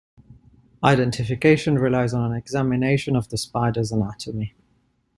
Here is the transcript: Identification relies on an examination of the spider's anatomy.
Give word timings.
Identification 0.83 1.77
relies 1.77 2.11
on 2.11 2.31
an 2.31 2.35
examination 2.35 3.15
of 3.15 3.29
the 3.29 3.37
spider's 3.37 3.91
anatomy. 3.91 4.55